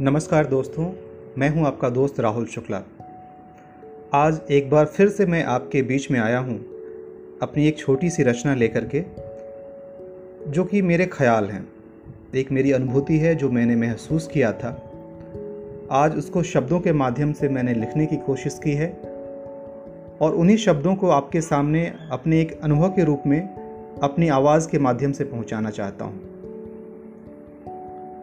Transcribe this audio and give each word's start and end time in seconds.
नमस्कार 0.00 0.46
दोस्तों, 0.46 0.84
मैं 1.38 1.48
हूँ 1.50 1.66
आपका 1.66 1.88
दोस्त 1.88 2.20
राहुल 2.20 2.46
शुक्ला। 2.46 2.82
आज 4.14 4.40
एक 4.50 4.70
बार 4.70 4.84
फिर 4.86 5.08
से 5.08 5.26
मैं 5.26 5.44
आपके 5.44 5.82
बीच 5.82 6.10
में 6.10 6.20
आया 6.20 6.38
हूँ, 6.38 6.58
अपनी 7.42 7.66
एक 7.68 7.78
छोटी 7.78 8.10
सी 8.10 8.22
रचना 8.22 8.54
लेकर 8.54 8.84
के, 8.94 9.00
जो 10.50 10.64
कि 10.64 10.82
मेरे 10.82 11.06
ख्याल 11.06 11.44
हैं। 11.44 11.68
एक 12.34 12.52
मेरी 12.52 12.72
अनुभूति 12.72 13.18
है 13.18 13.34
जो 13.34 13.50
मैंने 13.50 13.76
महसूस 13.76 14.28
किया 14.28 14.52
था। 14.52 14.70
आज 15.90 16.16
उसको 16.16 16.42
शब्दों 16.42 16.80
के 16.80 16.92
माध्यम 16.92 17.32
से 17.32 17.48
मैंने 17.48 17.74
लिखने 17.74 18.06
की 18.06 18.16
कोशिश 18.16 18.60
की 18.64 18.72
है, 18.72 18.90
और 20.20 20.34
उन्हीं 20.34 20.56
शब्दों 20.56 20.94
को 20.94 21.08
आपके 21.08 21.40
सामने 21.40 21.92
अपने 22.12 22.40
एक 22.40 22.60
अनुभव 22.60 22.88
के 22.88 23.04
रूप 23.04 23.22
में 23.26 23.40
अपनी 24.02 24.28
आवाज़ 24.28 24.68
के 24.68 24.78
माध्यम 24.78 25.12
से 25.12 25.24
पहुंचाना 25.24 25.70
चाहता 25.70 26.04
हूँ। 26.04 26.37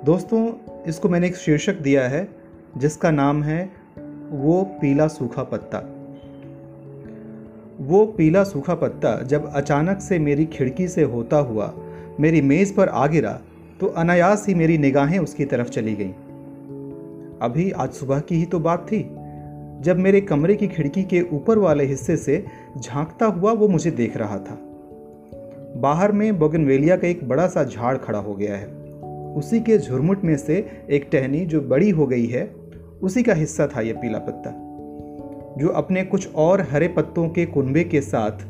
दोस्तों, 0.05 0.54
इसको 0.88 1.09
मैंने 1.09 1.27
एक 1.27 1.36
शीर्षक 1.36 1.73
दिया 1.73 2.08
है, 2.08 2.27
जिसका 2.77 3.12
नाम 3.12 3.44
है 3.44 3.72
वो 4.31 4.64
पीला 4.64 5.08
सूखा 5.08 5.44
पत्ता। 5.44 5.80
वो 7.80 8.05
पीला 8.05 8.44
सूखा 8.44 8.76
पत्ता 8.76 9.22
जब 9.22 9.52
अचानक 9.54 10.00
से 10.00 10.20
मेरी 10.20 10.45
खिड़की 10.45 10.88
से 10.88 11.04
होता 11.04 11.38
हुआ 11.38 11.73
मेरी 12.20 12.41
मेज़ 12.41 12.76
पर 12.76 12.90
आ 12.90 13.08
गिरा 13.08 13.41
तो 13.80 13.88
अनायास 13.88 14.48
ही 14.48 14.54
मेरी 14.54 14.78
निगाहें 14.78 15.20
उसकी 15.20 15.45
तरफ़ 15.45 15.70
चली 15.70 15.95
गईं। 15.95 16.14
अभी 17.42 17.72
आज 17.72 17.92
सुबह 17.92 18.20
की 18.20 18.36
ही 18.36 18.45
तो 18.45 18.59
बात 18.59 18.88
थी। 18.92 19.02
जब 19.81 19.98
मेरे 19.98 20.22
कमरे 20.22 20.56
की 20.56 20.67
खिड़की 20.67 21.03
के 21.03 21.22
ऊपर 21.22 21.58
वाले 21.58 21.84
हिस्से 21.84 22.17
से 22.17 22.45
झांकता 22.78 23.26
हुआ 23.26 23.52
वो 23.52 23.67
मुझे 23.67 23.92
देख 23.92 24.17
रहा 24.17 24.38
था। 24.38 24.59
बाहर 25.78 26.12
में 26.12 26.40
बोगनवेलिया 26.40 26.98
का 26.98 27.08
एक 27.08 27.28
बड़ा 27.30 27.48
सा 27.48 27.64
झाड़ 27.64 27.98
खड़ा 27.98 28.20
हो 28.20 28.34
गया 28.34 28.56
है। 28.56 28.84
उसी 29.36 29.59
के 29.59 29.78
झुरमुट 29.78 30.23
में 30.23 30.38
से 30.38 30.86
एक 30.89 31.09
टहनी 31.11 31.45
जो 31.45 31.61
बड़ी 31.61 31.89
हो 31.89 32.08
गई 32.08 32.25
है, 32.25 32.45
उसी 33.03 33.23
का 33.23 33.33
हिस्सा 33.33 33.67
था 33.67 33.81
यह 33.81 33.94
पीला 33.94 34.19
पत्ता। 34.19 34.52
जो 35.58 35.67
अपने 35.67 36.03
कुछ 36.03 36.33
और 36.36 36.61
हरे 36.61 36.88
पत्तों 36.88 37.30
के 37.30 37.45
कुनबे 37.45 37.83
के 37.83 38.02
साथ 38.02 38.45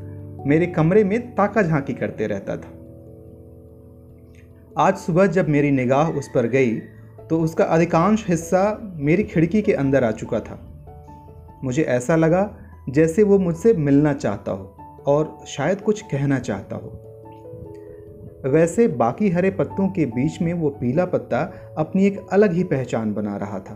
मेरे 0.48 0.68
कमरे 0.68 1.04
में 1.04 1.36
ताका 1.36 1.62
झांकी 1.62 1.94
करते 1.94 2.28
रहता 2.28 2.58
था। 2.58 2.72
आज 4.78 4.98
सुबह 4.98 5.28
जब 5.28 5.50
मेरी 5.50 5.72
निगाह 5.72 6.10
उस 6.10 6.30
पर 6.36 6.48
गई 6.48 6.78
तो 7.30 7.40
उसका 7.40 7.64
अधिकांश 7.64 8.26
हिस्सा 8.30 8.94
मेरी 8.96 9.24
खिड़की 9.24 9.62
के 9.62 9.74
अंदर 9.74 10.04
आ 10.04 10.12
चुका 10.12 10.40
था। 10.40 10.60
मुझे 11.64 11.84
ऐसा 11.84 12.16
लगा 12.16 12.58
जैसे 12.90 13.24
वो 13.24 13.40
मुझसे 13.40 13.74
मिलना 13.74 14.14
चाहता 14.14 14.52
हो 14.52 14.78
और 15.08 15.38
शायद 15.48 15.82
कुछ 15.82 16.02
कहना 16.02 16.40
चाहता 16.40 16.76
हो। 16.76 17.02
वैसे 18.46 18.88
बाकी 18.88 19.30
हरे 19.30 19.50
पत्तों 19.50 19.88
के 19.88 20.06
बीच 20.06 20.42
में 20.42 20.54
वो 20.54 20.70
पीला 20.70 21.06
पत्ता 21.06 21.54
अपनी 21.78 22.06
एक 22.06 22.20
अलग 22.32 22.54
ही 22.54 22.64
पहचान 22.64 23.14
बना 23.14 23.38
रहा 23.38 23.60
था। 23.60 23.74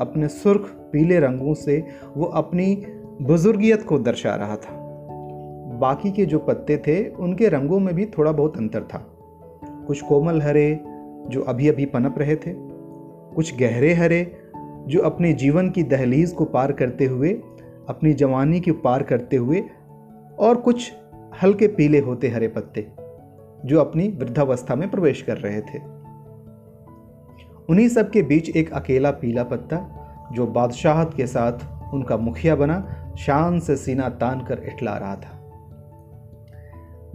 अपने 0.00 0.28
सुर्ख 0.28 0.60
पीले 0.92 1.20
रंगों 1.20 1.54
से 1.54 1.84
वो 2.16 2.24
अपनी 2.24 2.86
बुजुर्गियत 3.22 3.82
को 3.82 3.98
दर्शा 3.98 4.34
रहा 4.34 4.56
था। 4.56 4.86
बाकी 5.78 6.12
के 6.12 6.26
जो 6.26 6.38
पत्ते 6.38 6.76
थे, 6.76 7.08
उनके 7.08 7.48
रंगों 7.48 7.80
में 7.80 7.94
भी 7.94 8.06
थोड़ा 8.06 8.32
बहुत 8.32 8.56
अंतर 8.56 8.82
था। 8.82 9.06
कुछ 9.86 10.00
कोमल 10.00 10.42
हरे, 10.42 10.80
जो 11.28 11.40
अभी 11.40 11.68
अभी 11.68 11.84
पनप 11.84 12.14
रहे 12.18 12.36
थे। 12.36 12.54
कुछ 13.34 13.58
गहरे 13.58 13.94
हरे, 13.94 14.32
जो 14.86 15.00
अपने 15.00 15.32
जीवन 15.32 15.70
की 15.70 15.82
दहलीज 15.82 16.32
को 16.32 16.44
पार 16.44 16.72
करते 16.72 17.04
हुए, 17.04 17.30
अपनी 17.88 18.12
जवानी 18.12 18.60
को 18.60 18.72
पार 18.72 19.02
करते 19.02 19.36
हुए, 19.36 19.62
और 20.38 20.56
कुछ 20.56 20.92
हल्के 21.42 21.66
पीले 21.68 21.98
होते 21.98 22.28
हरे 22.28 22.48
पत्ते। 22.48 23.05
जो 23.66 23.80
अपनी 23.80 24.08
वृद्धावस्था 24.08 24.74
में 24.74 24.90
प्रवेश 24.90 25.22
कर 25.22 25.36
रहे 25.36 25.60
थे। 25.60 25.78
उन्हीं 27.68 27.88
सब 27.88 28.10
के 28.10 28.22
बीच 28.22 28.56
एक 28.56 28.72
अकेला 28.72 29.10
पीला 29.10 29.42
पत्ता, 29.42 29.78
जो 30.32 30.46
बादशाहत 30.46 31.14
के 31.16 31.26
साथ 31.26 31.94
उनका 31.94 32.16
मुखिया 32.16 32.56
बना, 32.56 33.12
शान 33.18 33.60
से 33.60 33.76
सीना 33.76 34.08
तान 34.08 34.40
कर 34.40 34.62
इटला 34.64 34.96
रहा 34.96 35.16
था। 35.16 35.32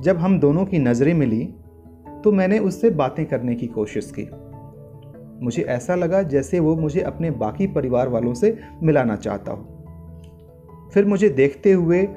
जब 0.02 0.18
हम 0.18 0.40
दोनों 0.40 0.66
की 0.66 0.80
नज़रें 0.80 1.14
मिली 1.14 1.54
तो 2.24 2.32
मैंने 2.32 2.60
उससे 2.60 2.90
बातें 2.90 3.26
करने 3.26 3.56
की 3.56 3.68
कोशिश 3.68 4.14
की। 4.20 4.30
मुझे 5.46 5.64
ऐसा 5.64 5.96
लगा 5.96 6.22
जैसे 6.22 6.60
वो 6.60 6.76
मुझे 6.76 7.02
अपने 7.02 7.32
बाकी 7.32 7.68
परिवार 7.68 8.10
वालों 8.10 8.34
से 8.34 8.60
मिलाना 8.84 9.16
चाहता 9.16 9.52
हो। 9.52 10.90
फिर 10.94 11.06
मुझे 11.06 11.30
देखते 11.30 11.72
हुए, 11.72 12.08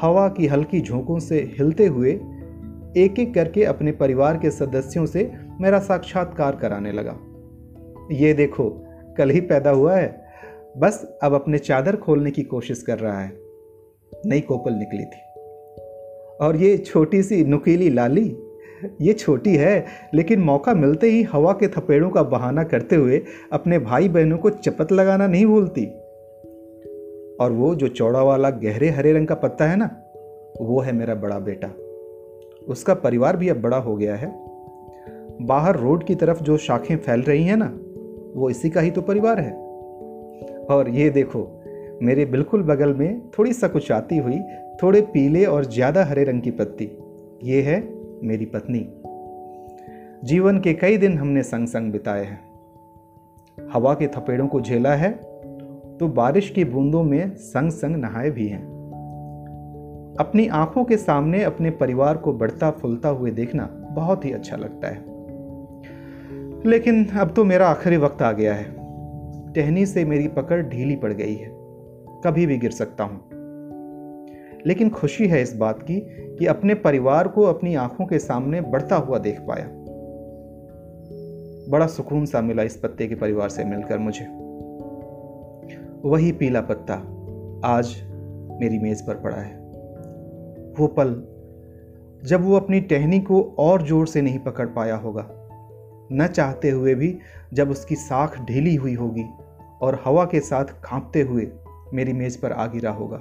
हवा 0.00 0.28
की 0.28 0.46
हल्की 0.46 0.80
झोंकों 0.80 1.18
से 1.18 1.54
हिलते 1.58 1.86
हुए 1.86 2.20
एक 2.96 3.18
एक 3.18 3.34
करके 3.34 3.64
अपने 3.64 3.92
परिवार 3.92 4.36
के 4.36 4.50
सदस्यों 4.50 5.06
से 5.06 5.32
मेरा 5.60 5.78
साक्षात्कार 5.78 6.56
कराने 6.56 6.92
लगा। 6.92 7.18
ये 8.12 8.32
देखो, 8.32 8.84
कल 9.18 9.30
ही 9.30 9.40
पैदा 9.40 9.70
हुआ 9.70 9.96
है। 9.96 10.22
बस 10.76 11.18
अब 11.22 11.34
अपने 11.34 11.58
चादर 11.58 11.96
खोलने 11.96 12.30
की 12.30 12.42
कोशिश 12.42 12.82
कर 12.82 12.98
रहा 12.98 13.20
है। 13.20 13.32
नई 14.26 14.40
कोपल 14.40 14.72
निकली 14.72 15.04
थी। 15.04 15.20
और 16.46 16.56
ये 16.56 16.78
छोटी 16.78 17.22
सी 17.22 17.44
नुकीली 17.44 17.90
लाली, 17.90 18.36
ये 19.00 19.12
छोटी 19.12 19.56
है, 19.56 19.86
लेकिन 20.14 20.40
मौका 20.40 20.74
मिलते 20.74 21.06
ही 21.06 21.22
हवा 21.22 21.52
के 21.52 21.68
थपेड़ों 21.68 22.10
का 22.10 22.22
बहाना 22.22 22.64
करते 22.64 22.96
हुए 22.96 23.22
अपने 23.52 23.78
भाई 23.78 24.08
बहनों 24.08 24.38
को 24.38 24.50
चपत 24.50 24.92
लगाना 24.92 25.26
नहीं 25.26 25.46
भूलती। 25.46 25.86
और 27.40 27.52
वो 27.52 27.74
जो 27.74 27.88
चौड़ा 27.88 28.22
वाला 28.22 28.50
गहरे 28.50 28.88
हरे 28.88 29.12
रंग 29.12 29.26
का 29.26 29.34
पत्ता 29.34 29.64
है 29.64 29.76
ना, 29.76 29.86
वो 30.60 30.80
है 30.80 30.92
मेरा 30.92 31.14
बड़ा 31.14 31.38
बेटा। 31.38 31.81
उसका 32.68 32.94
परिवार 32.94 33.36
भी 33.36 33.48
अब 33.48 33.60
बड़ा 33.60 33.76
हो 33.76 33.96
गया 33.96 34.16
है। 34.16 34.30
बाहर 35.42 35.76
रोड 35.76 36.04
की 36.04 36.14
तरफ़ 36.14 36.42
जो 36.42 36.56
शाखें 36.56 36.96
फैल 36.96 37.22
रही 37.22 37.44
हैं 37.44 37.56
ना, 37.56 37.72
वो 38.36 38.50
इसी 38.50 38.70
का 38.70 38.80
ही 38.80 38.90
तो 38.90 39.02
परिवार 39.02 39.40
है। 39.40 39.52
और 40.70 40.88
ये 40.88 41.10
देखो, 41.10 41.62
मेरे 42.02 42.24
बिल्कुल 42.24 42.62
बगल 42.62 42.94
में 42.94 43.30
थोड़ी 43.38 43.52
सकुचाती 43.52 44.18
हुई, 44.18 44.38
थोड़े 44.82 45.00
पीले 45.00 45.44
और 45.44 45.64
ज़्यादा 45.64 46.04
हरे 46.04 46.24
रंग 46.24 46.42
की 46.42 46.50
पत्ती। 46.50 46.90
ये 47.42 47.62
है 47.62 47.80
मेरी 48.22 48.44
पत्नी। 48.44 48.86
जीवन 50.24 50.60
के 50.60 50.74
कई 50.74 50.96
दिन 50.96 51.18
हमने 51.18 51.42
संग 51.42 51.66
संग 51.66 51.92
बिताए 51.92 52.24
हैं। 52.24 52.40
हवा 53.72 53.94
के 53.94 54.06
थपेड़ों 54.06 54.46
को 54.46 54.60
झेला 54.60 54.94
है 54.94 55.10
तो 55.98 56.08
बारिश 56.08 56.50
की 56.50 56.64
बूंदों 56.64 57.02
में 57.02 57.34
संग 57.36 57.70
संग 57.70 57.96
नहाए 57.96 58.30
भी 58.30 58.46
हैं। 58.48 58.81
अपनी 60.20 60.48
आँखों 60.48 60.84
के 60.84 60.96
सामने 60.96 61.42
अपने 61.42 61.70
परिवार 61.70 62.16
को 62.16 62.32
बढ़ता 62.32 62.70
फुलता 62.70 63.08
हुए 63.08 63.30
देखना 63.30 63.64
बहुत 63.90 64.24
ही 64.24 64.32
अच्छा 64.32 64.56
लगता 64.56 64.88
है। 64.88 65.04
लेकिन 66.66 67.06
अब 67.06 67.34
तो 67.36 67.44
मेरा 67.44 67.68
आखिरी 67.68 67.96
वक्त 67.96 68.22
आ 68.22 68.32
गया 68.32 68.54
है। 68.54 68.64
टहनी 69.52 69.86
से 69.86 70.04
मेरी 70.04 70.28
पकड़ 70.28 70.62
ढीली 70.62 70.96
पड़ 70.96 71.12
गई 71.12 71.34
है। 71.34 71.48
कभी 72.24 72.46
भी 72.46 72.58
गिर 72.58 72.70
सकता 72.70 73.04
हूँ। 73.04 73.20
लेकिन 74.66 74.90
खुशी 74.90 75.26
है 75.26 75.42
इस 75.42 75.56
बात 75.56 75.82
की 75.82 76.00
कि 76.10 76.46
अपने 76.46 76.74
परिवार 76.74 77.28
को 77.28 77.42
अपनी 77.42 77.74
आँखों 77.74 78.06
के 78.06 78.18
सामने 78.18 78.60
बढ़ता 78.60 78.96
हुआ 78.96 79.18
देख 79.18 79.40
पाया। 79.40 79.68
बड़ा 81.68 81.86
सुकून 81.86 82.26
सा 82.26 82.40
मिला 82.40 82.62
इस 82.62 82.76
पत्ते 82.76 83.06
के 83.06 83.14
परिवार 83.14 83.48
से 83.48 83.64
मिलकर 83.64 83.98
मुझे। 83.98 84.24
वही 86.08 86.32
पीला 86.32 86.60
पत्ता 86.60 86.94
आज 87.64 88.02
मेरी 88.60 88.78
मेज 88.78 89.06
पर 89.06 89.14
पड़ा 89.14 89.36
है। 89.36 89.61
वो 90.78 90.86
पल 90.86 91.22
जब 92.24 92.44
वो 92.44 92.56
अपनी 92.56 92.80
टहनी 92.80 93.20
को 93.20 93.42
और 93.58 93.82
ज़ोर 93.82 94.06
से 94.06 94.22
नहीं 94.22 94.38
पकड़ 94.38 94.66
पाया 94.66 94.96
होगा। 94.96 95.26
न 96.12 96.26
चाहते 96.26 96.70
हुए 96.70 96.94
भी 96.94 97.18
जब 97.52 97.70
उसकी 97.70 97.94
साख 97.94 98.40
ढीली 98.40 98.74
हुई 98.74 98.94
होगी 98.94 99.24
और 99.82 100.02
हवा 100.04 100.24
के 100.24 100.40
साथ 100.40 100.64
कांपते 100.64 101.20
हुए 101.20 101.50
मेरी 101.94 102.12
मेज 102.12 102.36
पर 102.36 102.52
आ 102.52 102.66
गिरा 102.66 102.90
होगा। 102.90 103.16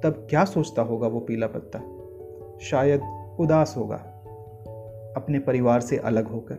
तब 0.00 0.26
क्या 0.30 0.44
सोचता 0.44 0.82
होगा 0.82 1.08
वो 1.08 1.20
पीला 1.20 1.46
पत्ता? 1.46 1.78
शायद 2.60 3.02
उदास 3.40 3.74
होगा, 3.76 3.96
अपने 5.16 5.38
परिवार 5.38 5.80
से 5.80 5.96
अलग 5.96 6.26
होकर। 6.26 6.56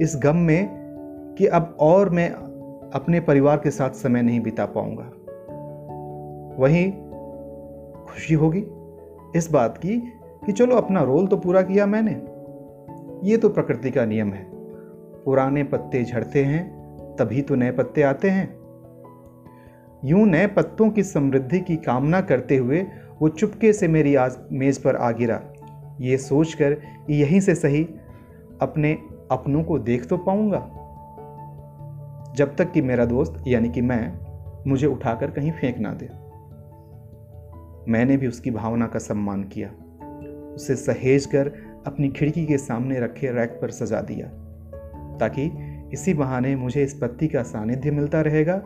इस 0.00 0.20
गम 0.22 0.36
में 0.36 1.34
कि 1.38 1.46
अब 1.46 1.76
और 1.80 2.10
मैं 2.10 2.30
अपने 2.90 3.20
परिवार 3.20 3.56
के 3.56 3.70
साथ 3.70 3.90
समय 3.90 4.22
नहीं 4.22 4.40
बिता 4.40 4.66
पाऊँगा। 4.66 5.10
वहीं 6.62 6.92
खुशी 8.12 8.34
होगी 8.34 8.64
इस 9.38 9.52
बात 9.52 9.78
की 9.78 9.98
कि 10.46 10.52
चलो 10.52 10.76
अपना 10.76 11.02
रोल 11.02 11.26
तो 11.26 11.36
पूरा 11.36 11.62
किया 11.62 11.86
मैंने। 11.86 12.12
ये 13.30 13.36
तो 13.36 13.48
प्रकृति 13.48 13.90
का 13.90 14.04
नियम 14.04 14.32
है। 14.32 14.50
पुराने 15.24 15.64
पत्ते 15.64 16.04
झड़ते 16.04 16.44
हैं, 16.44 16.82
तभी 17.18 17.42
तो 17.42 17.54
नए 17.54 17.70
पत्ते 17.70 18.02
आते 18.02 18.30
हैं। 18.30 18.58
यूँ 20.04 20.26
नए 20.26 20.46
पत्तों 20.46 20.90
की 20.90 21.02
समृद्धि 21.02 21.60
की 21.60 21.76
कामना 21.76 22.20
करते 22.20 22.56
हुए 22.56 22.86
वो 23.20 23.28
चुपके 23.28 23.72
से 23.72 23.88
मेरी 23.88 24.14
आज 24.14 24.38
मेज 24.52 24.78
पर 24.78 24.96
आ 24.96 25.10
गिरा। 25.10 25.42
ये 26.00 26.16
सोचकर 26.18 26.72
कि 26.74 27.22
यहीं 27.22 27.40
से 27.40 27.54
सही, 27.54 27.88
अपने 28.60 28.98
अपनों 29.30 29.64
को 29.64 29.78
देख 29.78 30.06
तो 30.06 30.16
पाऊँगा। 30.16 30.78
जब 32.36 32.56
तक 32.56 32.72
कि 32.72 32.82
मेरा 32.82 33.04
दोस्त, 33.04 33.44
यानी 33.46 33.68
कि 33.68 33.80
मैं, 33.80 34.12
मुझे 34.66 34.86
उठाकर 34.86 35.30
कहीं 35.30 35.52
फेंक 35.52 35.78
ना 35.78 35.92
दे। 35.92 36.21
मैंने 37.88 38.16
भी 38.16 38.26
उसकी 38.26 38.50
भावना 38.50 38.86
का 38.86 38.98
सम्मान 38.98 39.44
किया। 39.44 39.70
उसे 40.54 40.76
सहेज 40.76 41.26
कर 41.26 41.52
अपनी 41.86 42.08
खिड़की 42.08 42.46
के 42.46 42.58
सामने 42.58 43.00
रखे 43.00 43.30
रैक 43.30 43.58
पर 43.62 43.70
सजा 43.70 44.00
दिया, 44.00 44.26
ताकि 45.18 45.50
इसी 45.92 46.14
बहाने 46.14 46.56
मुझे 46.56 46.82
इस 46.82 46.94
पत्ती 46.94 47.28
का 47.28 47.42
सानिध्य 47.42 47.90
मिलता 47.90 48.20
रहेगा 48.20 48.62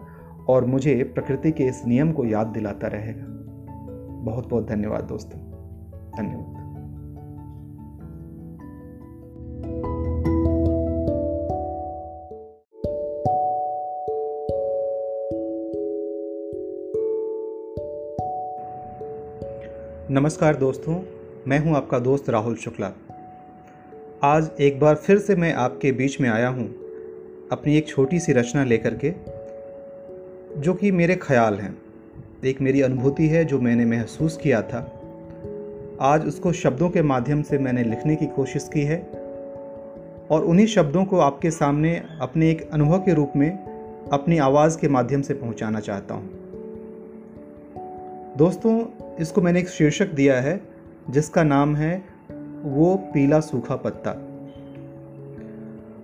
और 0.49 0.65
मुझे 0.65 1.03
प्रकृति 1.15 1.53
के 1.53 1.65
इस 1.65 1.87
नियम 1.87 2.13
को 2.13 2.25
याद 2.25 2.47
दिलाता 2.47 2.87
रहेगा। 2.87 3.25
बहुत 4.23 4.49
बहुत 4.49 4.69
धन्यवाद 4.69 5.05
दोस्तों। 5.05 5.41
धन्यवाद। 6.19 6.56
नमस्कार 20.11 20.57
दोस्तों, 20.57 20.95
मैं 21.47 21.59
हूँ 21.59 21.77
आपका 21.77 21.99
दोस्त 21.99 22.31
राहुल 22.31 22.55
शुक्ला। 22.55 22.91
आज 24.23 24.51
एक 24.61 24.81
बार 24.81 24.95
फिर 24.95 25.19
से 25.19 25.37
मैं 25.37 25.53
आपके 25.55 25.93
बीच 25.93 26.21
में 26.21 26.29
आया 26.29 26.49
हूँ, 26.49 26.67
अपनी 27.53 27.77
एक 27.77 27.89
छोटी 27.89 28.21
सी 28.21 28.33
रचना 28.33 28.65
लेकर 28.65 28.95
के, 29.05 29.11
जो 30.61 30.75
कि 30.75 30.91
मेरे 30.91 31.15
ख्याल 31.15 31.55
हैं। 31.55 31.79
एक 32.45 32.61
मेरी 32.61 32.81
अनुभूति 32.81 33.27
है 33.29 33.45
जो 33.45 33.61
मैंने 33.61 33.85
महसूस 33.85 34.37
किया 34.37 34.63
था। 34.63 35.01
आज 36.01 36.27
उसको 36.27 36.53
शब्दों 36.53 36.91
के 36.91 37.03
माध्यम 37.03 37.43
से 37.43 37.59
मैंने 37.59 37.85
लिखने 37.85 38.17
की 38.17 38.27
कोशिश 38.27 38.71
की 38.75 38.83
है, 38.83 39.01
और 40.31 40.45
उन्हीं 40.45 40.67
शब्दों 40.67 41.05
को 41.05 41.19
आपके 41.19 41.51
सामने 41.51 42.03
अपने 42.21 42.51
एक 42.51 42.71
अनुभव 42.71 42.99
के 42.99 43.15
रूप 43.15 43.33
में 43.37 43.51
अपनी 44.13 44.39
आवाज़ 44.39 44.79
के 44.79 44.89
माध्यम 44.89 45.23
से 45.23 45.35
पहुंचाना 45.35 45.81
चाहता 45.81 46.15
हूँ। 46.15 46.31
दोस्तों 48.37 48.81
इसको 49.21 49.43
मैंने 49.43 49.61
एक 49.61 49.69
शीर्षक 49.69 50.13
दिया 50.13 50.41
है, 50.41 50.61
जिसका 51.11 51.43
नाम 51.43 51.77
है 51.77 52.05
वो 52.65 52.95
पीला 52.97 53.41
सूखा 53.41 53.77
पत्ता। 53.77 54.11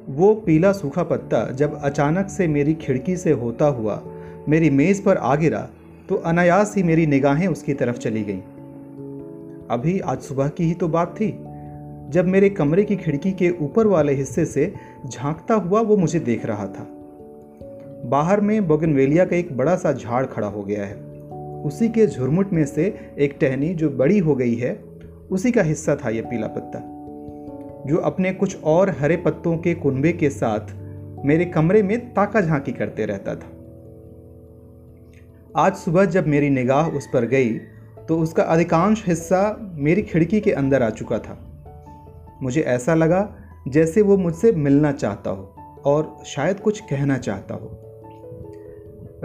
वो 0.08 0.34
पीला 0.34 0.72
सूखा 0.72 1.02
पत्ता 1.02 1.44
जब 1.50 1.78
अचानक 1.82 2.28
से 2.28 2.46
मेरी 2.48 2.74
खिड़की 2.74 3.16
से 3.16 3.32
होता 3.32 3.66
हुआ 3.66 4.02
मेरी 4.48 4.70
मेज़ 4.70 5.02
पर 5.02 5.16
आ 5.16 5.34
गिरा 5.36 5.68
तो 6.08 6.14
अनायास 6.14 6.76
ही 6.76 6.82
मेरी 6.82 7.06
निगाहें 7.06 7.46
उसकी 7.48 7.74
तरफ़ 7.74 7.98
चली 7.98 8.22
गईं। 8.24 8.40
अभी 9.70 9.98
आज 10.00 10.20
सुबह 10.20 10.48
की 10.48 10.64
ही 10.64 10.74
तो 10.74 10.88
बात 10.88 11.14
थी, 11.20 11.28
जब 12.10 12.26
मेरे 12.26 12.50
कमरे 12.50 12.84
की 12.84 12.96
खिड़की 12.96 13.32
के 13.32 13.50
ऊपर 13.60 13.86
वाले 13.86 14.12
हिस्से 14.12 14.44
से 14.44 14.74
झांकता 15.06 15.54
हुआ 15.54 15.80
वो 15.80 15.96
मुझे 15.96 16.20
देख 16.20 16.46
रहा 16.46 16.66
था। 16.66 16.86
बाहर 18.04 18.40
में 18.40 18.66
बोगनवेलिया 18.68 19.24
का 19.24 19.36
एक 19.36 19.56
बड़ा 19.56 19.76
सा 19.76 19.92
झाड़ 19.92 20.26
खड़ा 20.26 20.46
हो 20.46 20.62
गया 20.62 20.84
है। 20.84 21.11
उसी 21.64 21.88
के 21.88 22.06
झुरमुट 22.06 22.52
में 22.52 22.66
से 22.66 23.14
एक 23.18 23.36
टहनी 23.40 23.74
जो 23.74 23.90
बड़ी 23.90 24.18
हो 24.18 24.34
गई 24.34 24.54
है, 24.54 24.84
उसी 25.30 25.50
का 25.52 25.62
हिस्सा 25.62 25.96
था 25.96 26.08
यह 26.08 26.22
पीला 26.22 26.46
पत्ता। 26.46 26.78
जो 27.86 27.96
अपने 27.96 28.32
कुछ 28.32 28.62
और 28.64 28.90
हरे 28.90 29.16
पत्तों 29.16 29.56
के 29.58 29.74
कुनबे 29.74 30.12
के 30.12 30.30
साथ 30.30 30.60
मेरे 31.24 31.44
कमरे 31.44 31.82
में 31.82 32.14
ताका 32.14 32.40
झांकी 32.40 32.72
करते 32.72 33.06
रहता 33.06 33.34
था। 33.34 33.50
आज 35.56 35.74
सुबह 35.74 36.04
जब 36.04 36.26
मेरी 36.26 36.50
निगाह 36.50 36.88
उस 36.88 37.06
पर 37.06 37.24
गई 37.24 37.58
तो 38.08 38.18
उसका 38.18 38.42
अधिकांश 38.42 39.04
हिस्सा 39.06 39.72
मेरी 39.74 40.02
खिड़की 40.02 40.40
के 40.40 40.50
अंदर 40.50 40.82
आ 40.82 40.90
चुका 40.90 41.18
था। 41.18 41.38
मुझे 42.42 42.60
ऐसा 42.60 42.94
लगा 42.94 43.36
जैसे 43.68 44.02
वो 44.02 44.16
मुझसे 44.16 44.52
मिलना 44.52 44.92
चाहता 44.92 45.30
हो 45.30 45.56
और 45.84 46.22
शायद 46.26 46.60
कुछ 46.60 46.80
कहना 46.80 47.18
चाहता 47.18 47.54
हो। 47.54 47.81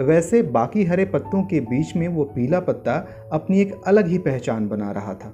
वैसे 0.00 0.42
बाकी 0.42 0.84
हरे 0.84 1.04
पत्तों 1.04 1.42
के 1.42 1.60
बीच 1.60 1.96
में 1.96 2.08
वो 2.08 2.24
पीला 2.24 2.60
पत्ता 2.60 3.08
अपनी 3.32 3.60
एक 3.60 3.74
अलग 3.86 4.06
ही 4.06 4.18
पहचान 4.18 4.68
बना 4.68 4.92
रहा 4.92 5.14
था। 5.14 5.28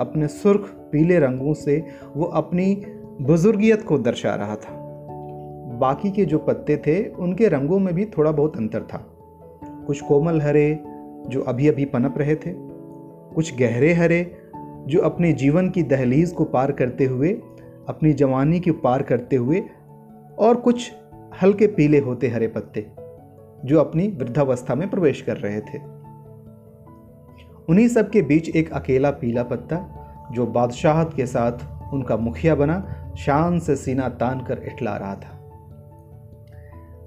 अपने 0.00 0.28
सुर्ख 0.28 0.60
पीले 0.92 1.18
रंगों 1.18 1.54
से 1.54 1.84
वो 2.16 2.24
अपनी 2.24 2.82
बुजुर्गियत 3.20 3.82
को 3.82 3.98
दर्शा 3.98 4.34
रहा 4.34 4.56
था। 4.56 4.84
बाकी 5.78 6.10
के 6.10 6.24
जो 6.24 6.38
पत्ते 6.38 6.76
थे, 6.76 7.08
उनके 7.08 7.48
रंगों 7.48 7.78
में 7.78 7.94
भी 7.94 8.04
थोड़ा 8.04 8.32
बहुत 8.32 8.56
अंतर 8.56 8.80
था। 8.82 9.06
कुछ 9.86 10.00
कोमल 10.00 10.40
हरे, 10.40 10.78
जो 11.28 11.40
अभी 11.40 11.68
अभी 11.68 11.84
पनप 11.84 12.14
रहे 12.18 12.34
थे। 12.34 12.52
कुछ 13.34 13.58
गहरे 13.58 13.92
हरे, 13.92 14.36
जो 14.86 15.00
अपने 15.00 15.32
जीवन 15.32 15.70
की 15.70 15.82
दहलीज 15.82 16.30
को 16.30 16.44
पार 16.44 16.72
करते 16.72 17.04
हुए, 17.04 17.28
अपनी 17.88 18.12
जवानी 18.12 18.60
को 18.60 18.72
पार 18.72 19.02
करते 19.02 19.36
हुए, 19.36 19.62
और 20.38 20.56
कुछ 20.56 20.92
हल्के 21.42 21.66
पीले 21.66 21.98
होते 21.98 22.28
हरे 22.28 22.48
पत्ते। 22.48 23.03
जो 23.64 23.80
अपनी 23.80 24.08
वृद्धावस्था 24.08 24.74
में 24.74 24.90
प्रवेश 24.90 25.20
कर 25.20 25.36
रहे 25.36 25.60
थे। 25.60 25.78
उन्हीं 27.68 27.88
सब 27.88 28.10
के 28.10 28.22
बीच 28.22 28.56
एक 28.56 28.72
अकेला 28.72 29.10
पीला 29.10 29.42
पत्ता, 29.42 30.00
जो 30.32 30.46
बादशाहत 30.46 31.14
के 31.14 31.26
साथ 31.26 31.92
उनका 31.94 32.16
मुखिया 32.16 32.54
बना, 32.54 33.10
शान 33.18 33.58
से 33.58 33.76
सीना 33.76 34.08
तान 34.08 34.40
कर 34.40 34.62
इटला 34.64 34.96
रहा 34.96 35.14
था। 35.14 35.40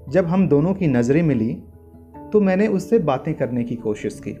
जब 0.08 0.26
हम 0.26 0.48
दोनों 0.48 0.74
की 0.74 0.86
नज़रें 0.86 1.22
मिली 1.22 1.62
तो 2.32 2.40
मैंने 2.40 2.66
उससे 2.66 2.98
बातें 2.98 3.34
करने 3.34 3.64
की 3.64 3.76
कोशिश 3.76 4.22
की। 4.28 4.38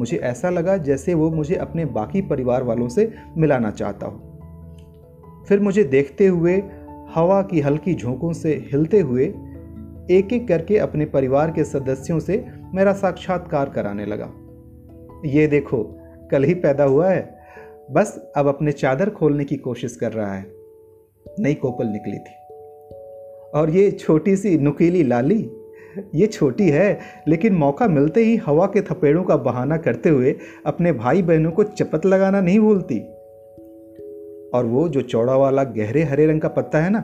मुझे 0.00 0.16
ऐसा 0.16 0.50
लगा 0.50 0.76
जैसे 0.76 1.14
वो 1.14 1.30
मुझे 1.30 1.54
अपने 1.54 1.84
बाकी 1.84 2.22
परिवार 2.22 2.62
वालों 2.62 2.88
से 2.88 3.14
मिलाना 3.36 3.70
चाहता 3.70 4.06
हो। 4.06 5.44
फिर 5.48 5.60
मुझे 5.60 5.84
देखते 5.84 6.26
हुए, 6.26 6.62
हवा 7.14 7.42
की 7.42 7.60
हल्की 7.60 7.94
झोंकों 7.94 8.32
से 8.32 8.68
हिलते 8.72 9.00
हुए 9.00 9.34
एक 10.10 10.32
एक 10.32 10.48
करके 10.48 10.78
अपने 10.78 11.04
परिवार 11.04 11.50
के 11.50 11.64
सदस्यों 11.64 12.20
से 12.20 12.44
मेरा 12.74 12.92
साक्षात्कार 12.92 13.68
कराने 13.68 14.06
लगा। 14.06 14.32
ये 15.24 15.46
देखो, 15.46 15.98
कल 16.30 16.44
ही 16.44 16.54
पैदा 16.54 16.84
हुआ 16.84 17.08
है। 17.08 17.38
बस 17.90 18.32
अब 18.36 18.46
अपने 18.46 18.72
चादर 18.72 19.10
खोलने 19.10 19.44
की 19.44 19.56
कोशिश 19.56 19.96
कर 19.96 20.12
रहा 20.12 20.34
है। 20.34 20.46
नई 21.40 21.54
कोपल 21.54 21.86
निकली 21.86 22.18
थी। 22.18 22.34
और 23.60 23.70
ये 23.70 23.90
छोटी 23.90 24.36
सी 24.36 24.58
नुकीली 24.58 25.02
लाली? 25.02 25.50
ये 26.14 26.26
छोटी 26.26 26.68
है, 26.68 26.98
लेकिन 27.28 27.54
मौका 27.54 27.88
मिलते 27.88 28.20
ही 28.20 28.36
हवा 28.36 28.66
के 28.66 28.82
थपेड़ों 28.82 29.24
का 29.24 29.36
बहाना 29.36 29.76
करते 29.76 30.08
हुए 30.08 30.36
अपने 30.66 30.92
भाई 30.92 31.22
बहनों 31.22 31.50
को 31.50 31.62
चपत 31.62 32.06
लगाना 32.06 32.40
नहीं 32.40 32.60
भूलती। 32.60 33.00
और 34.54 34.64
वो 34.64 34.88
जो 34.88 35.00
चौड़ा 35.00 35.36
वाला 35.36 35.64
गहरे 35.64 36.02
हरे 36.02 36.26
रंग 36.26 36.40
का 36.40 36.48
पत्ता 36.48 36.78
है 36.78 36.90
ना, 36.90 36.98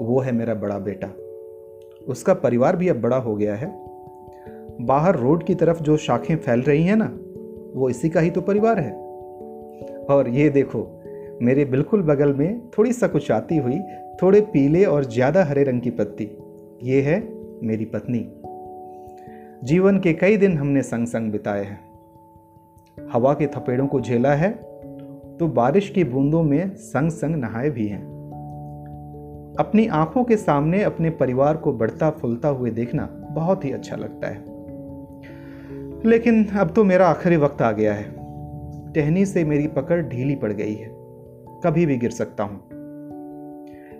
वो 0.00 0.20
है 0.20 0.32
मेरा 0.32 0.54
बड़ा 0.54 0.78
बेटा। 0.78 1.08
उसका 2.08 2.34
परिवार 2.34 2.76
भी 2.76 2.88
अब 2.88 3.00
बड़ा 3.00 3.16
हो 3.16 3.36
गया 3.36 3.54
है। 3.54 3.68
बाहर 4.80 5.16
रोड 5.16 5.44
की 5.44 5.54
तरफ़ 5.54 5.82
जो 5.82 5.96
शाखें 5.96 6.36
फैल 6.36 6.60
रही 6.60 6.82
हैं 6.82 6.96
ना, 6.96 7.18
वो 7.74 7.88
इसी 7.90 8.08
का 8.08 8.20
ही 8.20 8.30
तो 8.30 8.40
परिवार 8.40 8.78
है। 8.78 8.92
और 10.10 10.28
ये 10.28 10.48
देखो, 10.48 11.00
मेरे 11.42 11.64
बिल्कुल 11.64 12.02
बगल 12.02 12.32
में 12.34 12.70
थोड़ी 12.78 12.92
सकुचाती 12.92 13.56
हुई, 13.56 13.78
थोड़े 14.22 14.40
पीले 14.40 14.84
और 14.84 15.04
ज़्यादा 15.04 15.44
हरे 15.44 15.64
रंग 15.64 15.80
की 15.80 15.90
पत्ती। 15.90 16.30
ये 16.82 17.00
है 17.02 17.20
मेरी 17.62 17.84
पत्नी। 17.84 18.26
जीवन 19.64 19.98
के 19.98 20.12
कई 20.12 20.36
दिन 20.36 20.58
हमने 20.58 20.82
संग 20.82 21.06
संग 21.06 21.32
बिताए 21.32 21.64
हैं। 21.64 21.80
हवा 23.12 23.34
के 23.34 23.46
थपेड़ों 23.46 23.86
को 23.86 24.00
झेला 24.00 24.34
है 24.34 24.50
तो 25.38 25.48
बारिश 25.48 25.88
की 25.88 26.04
बूंदों 26.04 26.42
में 26.42 26.74
संग 26.76 27.10
संग 27.10 27.36
नहाए 27.36 27.70
भी 27.70 27.86
हैं। 27.86 28.19
अपनी 29.60 29.86
आँखों 29.86 30.24
के 30.24 30.36
सामने 30.36 30.82
अपने 30.82 31.10
परिवार 31.10 31.56
को 31.56 31.72
बढ़ता 31.72 32.10
फुलता 32.10 32.48
हुए 32.48 32.70
देखना 32.70 33.06
बहुत 33.30 33.64
ही 33.64 33.72
अच्छा 33.72 33.96
लगता 33.96 34.28
है। 34.28 34.44
लेकिन 36.06 36.44
अब 36.44 36.70
तो 36.70 36.84
मेरा 36.84 37.06
आखिरी 37.08 37.36
वक्त 37.36 37.62
आ 37.62 37.72
गया 37.72 37.94
है। 37.94 38.04
टहनी 38.92 39.26
से 39.26 39.44
मेरी 39.44 39.66
पकड़ 39.66 40.02
ढीली 40.02 40.34
पड़ 40.34 40.52
गई 40.52 40.74
है। 40.74 40.88
कभी 41.64 41.86
भी 41.86 41.96
गिर 41.96 42.10
सकता 42.10 42.44
हूँ। 42.44 42.60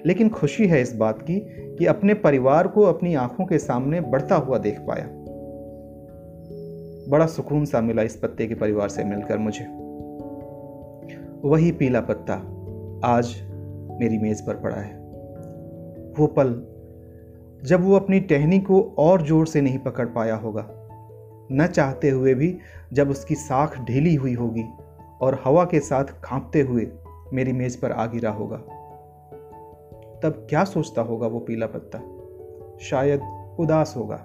लेकिन 0.07 0.29
खुशी 0.29 0.67
है 0.67 0.83
इस 0.83 0.97
बात 0.97 1.23
की 1.23 1.41
कि 1.49 1.87
अपने 1.87 2.15
परिवार 2.15 2.69
को 2.69 2.83
अपनी 2.83 3.15
आँखों 3.15 3.47
के 3.47 3.59
सामने 3.59 4.01
बढ़ता 4.01 4.35
हुआ 4.35 4.59
देख 4.59 4.79
पाया। 4.81 5.07
बड़ा 7.11 7.27
सुकून 7.27 7.65
सा 7.65 7.81
मिला 7.81 8.03
इस 8.03 8.17
पत्ते 8.17 8.47
के 8.47 8.55
परिवार 8.55 8.89
से 8.89 9.05
मिलकर 9.05 9.39
मुझे। 9.39 9.65
वही 11.49 11.73
पीला 11.73 12.01
पत्ता 12.01 12.35
आज 13.05 13.43
मेरी 14.01 14.19
मेज 14.19 14.47
पर 14.47 14.55
पड़ा 14.55 14.77
है। 14.77 15.00
वो 16.19 16.27
पल 16.27 16.51
जब 17.65 17.85
वो 17.85 17.97
अपनी 17.97 18.21
टहनी 18.21 18.59
को 18.59 18.81
और 18.99 19.23
ज़ोर 19.23 19.47
से 19.47 19.61
नहीं 19.61 19.79
पकड़ 19.79 20.07
पाया 20.07 20.35
होगा। 20.35 20.67
न 21.53 21.67
चाहते 21.67 22.11
हुए 22.11 22.35
भी 22.35 22.57
जब 22.93 23.11
उसकी 23.11 23.35
साख 23.35 23.79
ढीली 23.81 24.15
हुई 24.15 24.35
होगी 24.35 24.65
और 25.21 25.41
हवा 25.45 25.65
के 25.65 25.81
साथ 25.81 26.05
कांपते 26.05 26.61
हुए 26.61 26.87
मेरी 27.33 27.53
मेज 27.53 27.77
पर 27.77 27.93
आ 27.93 28.07
गिरा 28.07 28.31
होगा। 28.31 28.57
तब 30.23 30.47
क्या 30.51 30.65
सोचता 30.65 31.03
होगा 31.03 31.27
वो 31.27 31.41
पीला 31.41 31.67
पत्ता? 31.67 31.99
शायद 32.81 33.21
उदास 33.59 33.95
होगा, 33.97 34.17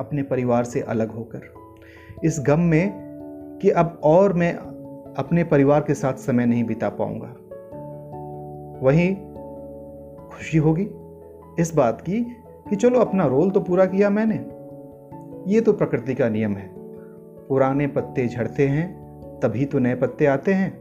अपने 0.00 0.22
परिवार 0.22 0.64
से 0.64 0.80
अलग 0.80 1.10
होकर। 1.10 1.42
इस 2.24 2.40
गम 2.40 2.60
में 2.60 3.58
कि 3.62 3.70
अब 3.70 4.00
और 4.04 4.32
मैं 4.32 4.52
अपने 5.14 5.44
परिवार 5.44 5.80
के 5.80 5.94
साथ 5.94 6.14
समय 6.14 6.46
नहीं 6.46 6.64
बिता 6.64 6.88
पाऊँगा। 6.88 7.34
वहीं 8.86 9.33
खुशी 10.34 10.58
होगी 10.58 10.88
इस 11.62 11.74
बात 11.74 12.00
की 12.00 12.20
कि 12.70 12.76
चलो 12.76 13.00
अपना 13.00 13.26
रोल 13.26 13.50
तो 13.50 13.60
पूरा 13.60 13.86
किया 13.86 14.10
मैंने। 14.10 14.34
ये 15.54 15.60
तो 15.60 15.72
प्रकृति 15.72 16.14
का 16.14 16.28
नियम 16.28 16.52
है। 16.52 16.70
पुराने 17.48 17.86
पत्ते 17.86 18.26
झड़ते 18.28 18.68
हैं, 18.68 18.94
तभी 19.42 19.64
तो 19.64 19.78
नए 19.78 19.94
पत्ते 19.94 20.26
आते 20.26 20.54
हैं। 20.54 20.78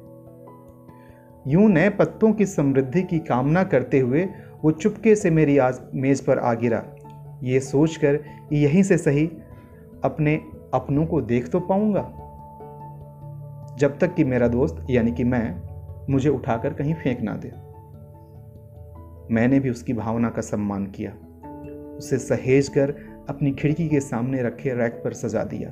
यूँ 1.48 1.70
नए 1.70 1.90
पत्तों 1.90 2.34
की 2.34 2.46
समृद्धि 2.46 3.02
की 3.02 3.20
कामना 3.20 3.64
करते 3.64 4.00
हुए 4.00 4.30
वो 4.64 4.72
चुपके 4.72 5.16
से 5.16 5.30
मेरी 5.30 5.58
आज 5.58 5.80
मेज़ 5.96 6.26
पर 6.26 6.40
आ 6.40 6.54
गिरा। 6.54 6.86
ये 7.44 7.60
सोचकर 7.60 8.16
कि 8.16 8.64
यहीं 8.64 8.84
से 8.84 8.98
सही, 8.98 9.32
अपने 10.04 10.42
अपनों 10.74 11.06
को 11.06 11.22
देख 11.22 11.50
तो 11.50 11.60
पाऊँगा। 11.60 12.20
जब 13.80 13.98
तक 13.98 14.14
कि 14.14 14.24
मेरा 14.24 14.48
दोस्त, 14.48 14.86
यानी 14.90 15.12
कि 15.12 15.24
मैं, 15.24 15.62
मुझे 16.10 16.30
उठाकर 16.30 16.74
कहीं 16.74 16.94
फेंक 16.94 17.22
ना 17.22 17.34
दे। 17.34 17.63
मैंने 19.34 19.60
भी 19.60 19.70
उसकी 19.70 19.94
भावना 19.94 20.30
का 20.30 20.42
सम्मान 20.42 20.86
किया। 20.86 21.12
उसे 21.98 22.18
सहेज 22.18 22.68
कर 22.68 22.94
अपनी 23.30 23.52
खिड़की 23.52 23.88
के 23.88 24.00
सामने 24.00 24.44
रखे 24.44 24.74
रैक 24.74 25.02
पर 25.04 25.14
सजा 25.14 25.44
दिया, 25.44 25.70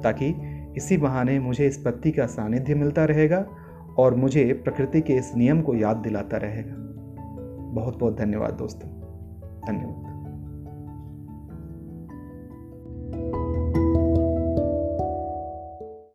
ताकि 0.00 0.34
इसी 0.76 0.96
बहाने 0.96 1.38
मुझे 1.38 1.66
इस 1.66 1.78
पत्ती 1.78 2.12
का 2.12 2.26
सानिध्य 2.26 2.74
मिलता 2.74 3.04
रहेगा 3.04 3.46
और 3.98 4.14
मुझे 4.14 4.52
प्रकृति 4.52 5.00
के 5.00 5.12
इस 5.12 5.34
नियम 5.36 5.62
को 5.62 5.74
याद 5.74 5.96
दिलाता 5.96 6.36
रहेगा। 6.36 6.74
बहुत 7.74 7.98
बहुत 7.98 8.18
धन्यवाद 8.18 8.54
दोस्तों। 8.54 8.90
धन्यवाद। 9.68 10.13